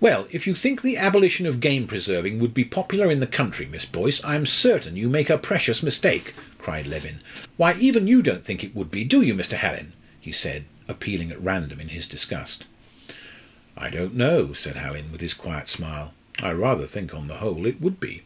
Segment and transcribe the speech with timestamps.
[0.00, 3.66] "Well, if you think the abolition of game preserving would be popular in the country,
[3.66, 7.20] Miss Boyce, I'm certain you make a precious mistake," cried Leven.
[7.58, 9.58] "Why, even you don't think it would be, do you, Mr.
[9.58, 12.64] Hallin?" he said, appealing at random in his disgust.
[13.76, 16.14] "I don't know," said Hallin, with his quiet smile.
[16.42, 18.22] "I rather think, on the whole, it would be.